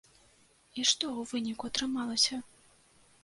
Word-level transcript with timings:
І 0.79 0.85
што 0.91 1.05
ў 1.19 1.21
выніку 1.33 1.69
атрымалася? 1.71 2.39